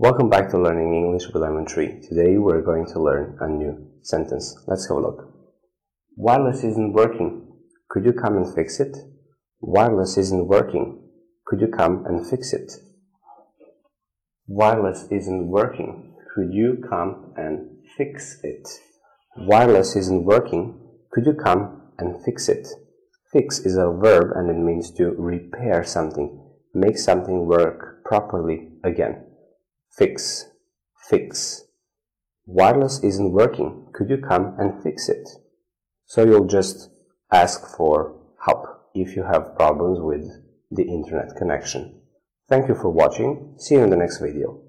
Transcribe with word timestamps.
Welcome 0.00 0.30
back 0.30 0.48
to 0.50 0.58
Learning 0.58 0.94
English 0.94 1.26
with 1.26 1.42
Lemon 1.42 1.66
Tree. 1.66 2.00
Today 2.08 2.38
we're 2.38 2.62
going 2.62 2.86
to 2.86 3.02
learn 3.02 3.36
a 3.40 3.48
new 3.48 3.84
sentence. 4.02 4.56
Let's 4.68 4.86
have 4.86 4.96
a 4.96 5.00
look. 5.00 5.28
Wireless 6.14 6.62
isn't 6.62 6.92
working. 6.92 7.48
Could 7.90 8.04
you 8.04 8.12
come 8.12 8.36
and 8.36 8.54
fix 8.54 8.78
it? 8.78 8.96
Wireless 9.60 10.16
isn't 10.16 10.46
working. 10.46 11.02
Could 11.46 11.60
you 11.60 11.66
come 11.66 12.04
and 12.06 12.24
fix 12.24 12.52
it? 12.52 12.74
Wireless 14.46 15.08
isn't 15.10 15.48
working. 15.48 16.14
Could 16.32 16.54
you 16.54 16.80
come 16.88 17.32
and 17.36 17.80
fix 17.96 18.38
it? 18.44 18.68
Wireless 19.36 19.96
isn't 19.96 20.22
working. 20.22 20.78
Could 21.10 21.26
you 21.26 21.34
come 21.34 21.90
and 21.98 22.24
fix 22.24 22.48
it? 22.48 22.68
Fix 23.32 23.58
is 23.58 23.76
a 23.76 23.90
verb 23.90 24.30
and 24.36 24.48
it 24.48 24.62
means 24.62 24.92
to 24.92 25.10
repair 25.18 25.82
something, 25.82 26.40
make 26.72 26.98
something 26.98 27.46
work 27.48 28.04
properly 28.04 28.68
again 28.84 29.24
fix, 29.98 30.46
fix. 31.10 31.64
Wireless 32.46 33.02
isn't 33.02 33.32
working. 33.32 33.88
Could 33.92 34.08
you 34.08 34.18
come 34.18 34.54
and 34.58 34.80
fix 34.82 35.08
it? 35.08 35.28
So 36.06 36.24
you'll 36.24 36.46
just 36.46 36.88
ask 37.32 37.76
for 37.76 38.14
help 38.46 38.64
if 38.94 39.16
you 39.16 39.24
have 39.24 39.56
problems 39.56 39.98
with 40.00 40.24
the 40.70 40.84
internet 40.84 41.36
connection. 41.36 42.00
Thank 42.48 42.68
you 42.68 42.74
for 42.74 42.90
watching. 42.90 43.54
See 43.58 43.74
you 43.74 43.82
in 43.82 43.90
the 43.90 43.96
next 43.96 44.20
video. 44.20 44.62